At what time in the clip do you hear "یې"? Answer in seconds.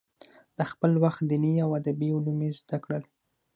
2.45-2.51